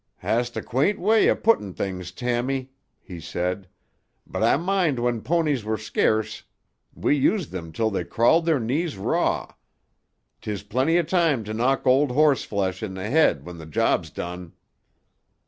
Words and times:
"Hast 0.15 0.57
a 0.57 0.63
quaint 0.63 0.97
way 0.99 1.29
o' 1.29 1.35
putting 1.35 1.75
things, 1.75 2.11
Tammy," 2.11 2.71
he 3.03 3.19
said. 3.19 3.67
"But 4.25 4.41
I 4.41 4.57
mind 4.57 4.97
when 4.97 5.21
ponies 5.21 5.63
were 5.63 5.77
scarce 5.77 6.41
we 6.95 7.15
used 7.15 7.51
them 7.51 7.71
till 7.71 7.91
they 7.91 8.03
crawled 8.03 8.47
their 8.47 8.59
knees 8.59 8.97
raw. 8.97 9.53
'Tis 10.41 10.63
plenty 10.63 10.97
o' 10.97 11.03
time 11.03 11.43
to 11.43 11.53
knock 11.53 11.85
old 11.85 12.09
horse 12.09 12.43
flesh 12.43 12.81
in 12.81 12.95
tuh 12.95 13.11
head 13.11 13.45
when 13.45 13.59
tuh 13.59 13.67
job's 13.67 14.09
done." 14.09 14.53